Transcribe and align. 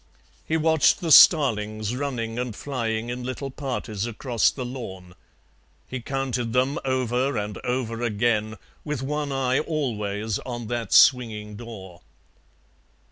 He 0.47 0.57
watched 0.57 0.99
the 0.99 1.11
starlings 1.11 1.95
running 1.95 2.39
and 2.39 2.55
flying 2.55 3.09
in 3.11 3.23
little 3.23 3.51
parties 3.51 4.07
across 4.07 4.49
the 4.49 4.65
lawn; 4.65 5.13
he 5.87 5.99
counted 6.01 6.53
them 6.53 6.79
over 6.83 7.37
and 7.37 7.59
over 7.59 8.01
again, 8.01 8.55
with 8.83 9.03
one 9.03 9.31
eye 9.31 9.59
always 9.59 10.39
on 10.39 10.65
that 10.69 10.91
swinging 10.91 11.55
door. 11.55 12.01